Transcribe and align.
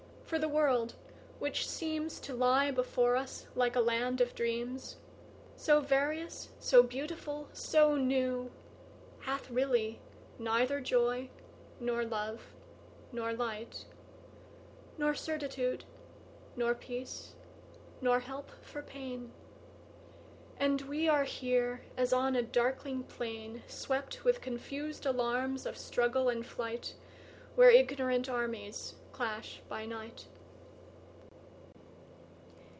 for 0.25 0.39
the 0.39 0.47
world, 0.47 0.93
which 1.39 1.65
seemsTo 1.67 2.37
lie 2.37 2.71
before 2.71 3.17
us 3.17 3.45
like 3.53 3.75
a 3.75 3.81
land 3.81 4.21
of 4.21 4.33
dreams, 4.33 4.95
So 5.57 5.81
various, 5.81 6.47
so 6.57 6.83
beautiful, 6.83 7.49
so 7.51 7.97
new, 7.97 8.49
Hath 9.23 9.49
really 9.51 9.99
neither 10.39 10.79
joy, 10.79 11.29
nor 11.81 12.05
love, 12.05 12.55
nor 13.11 13.33
light, 13.33 13.83
Nor 14.97 15.13
certitude, 15.15 15.83
nor 16.55 16.75
peace, 16.75 17.33
nor 17.99 18.21
help 18.21 18.51
for 18.61 18.81
pain; 18.81 19.33
And 20.55 20.79
we 20.83 21.09
are 21.09 21.25
here 21.25 21.81
as 21.97 22.13
on 22.13 22.37
a 22.37 22.41
darkling 22.41 23.03
plainSwept 23.03 24.23
with 24.23 24.39
confus'd 24.39 25.05
alarms 25.05 25.65
of 25.65 25.77
struggle 25.77 26.29
and 26.29 26.45
flight, 26.47 26.95
Where 27.55 27.69
ignorant 27.69 28.29
armies 28.29 28.95
clash 29.11 29.61
by 29.67 29.85
night. 29.85 30.25